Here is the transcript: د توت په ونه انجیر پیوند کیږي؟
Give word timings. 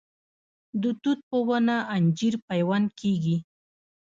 د 0.81 0.83
توت 1.01 1.19
په 1.29 1.37
ونه 1.47 1.75
انجیر 1.95 2.33
پیوند 2.47 2.87
کیږي؟ 2.99 3.37